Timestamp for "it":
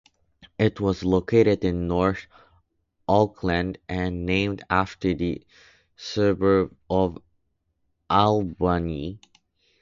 0.57-0.79